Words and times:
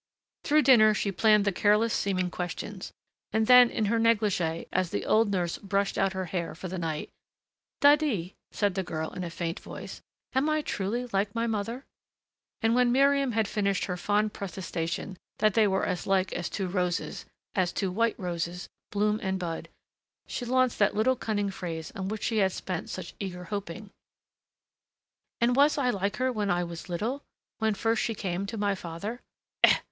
Through 0.43 0.63
dinner 0.63 0.95
she 0.95 1.11
planned 1.11 1.45
the 1.45 1.51
careless 1.51 1.93
seeming 1.93 2.31
questions. 2.31 2.91
And 3.31 3.45
then 3.45 3.69
in 3.69 3.85
her 3.85 3.99
negligée, 3.99 4.67
as 4.71 4.89
the 4.89 5.05
old 5.05 5.29
nurse 5.29 5.59
brushed 5.59 5.95
out 5.95 6.13
her 6.13 6.25
hair 6.25 6.55
for 6.55 6.67
the 6.67 6.79
night, 6.79 7.11
"Dadi," 7.81 8.33
said 8.49 8.73
the 8.73 8.81
girl, 8.81 9.11
in 9.11 9.23
a 9.23 9.29
faint 9.29 9.59
voice, 9.59 10.01
"am 10.33 10.49
I 10.49 10.63
truly 10.63 11.07
like 11.13 11.35
my 11.35 11.45
mother?" 11.45 11.85
and 12.63 12.73
when 12.73 12.91
Miriam 12.91 13.33
had 13.33 13.47
finished 13.47 13.85
her 13.85 13.95
fond 13.95 14.33
protestation 14.33 15.17
that 15.37 15.53
they 15.53 15.67
were 15.67 15.85
as 15.85 16.07
like 16.07 16.33
as 16.33 16.49
two 16.49 16.67
roses, 16.67 17.25
as 17.53 17.71
two 17.71 17.91
white 17.91 18.17
roses, 18.19 18.67
bloom 18.89 19.19
and 19.21 19.37
bud, 19.37 19.69
she 20.25 20.45
launched 20.45 20.79
that 20.79 20.95
little 20.95 21.15
cunning 21.15 21.51
phrase 21.51 21.91
on 21.93 22.07
which 22.07 22.23
she 22.23 22.37
had 22.37 22.51
spent 22.51 22.89
such 22.89 23.13
eager 23.19 23.43
hoping. 23.43 23.91
"And 25.39 25.55
was 25.55 25.77
I 25.77 25.91
like 25.91 26.15
her 26.15 26.31
when 26.31 26.49
I 26.49 26.63
was 26.63 26.89
little 26.89 27.21
when 27.59 27.75
first 27.75 28.01
she 28.01 28.15
came 28.15 28.47
to 28.47 28.57
my 28.57 28.73
father?" 28.73 29.19